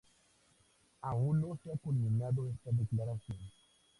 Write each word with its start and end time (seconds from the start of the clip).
Aún 1.01 1.41
no 1.41 1.55
se 1.61 1.71
ha 1.71 1.77
culminado 1.77 2.49
esta 2.49 2.71
declaración. 2.71 3.37